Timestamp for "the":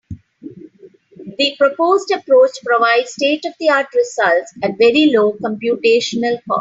1.37-1.53